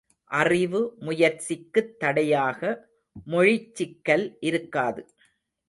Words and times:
அறிவு 0.31 0.79
முயற்சிக்குத் 0.99 1.91
தடையாக 1.97 2.61
மொழிச்சிக்கல் 3.27 4.27
இருக்காது! 4.41 5.01